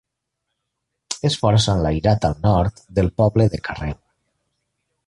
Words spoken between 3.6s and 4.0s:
Carreu.